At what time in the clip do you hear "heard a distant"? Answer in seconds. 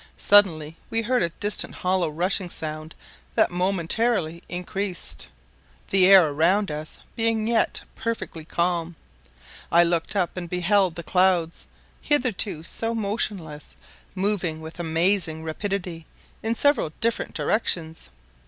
1.03-1.75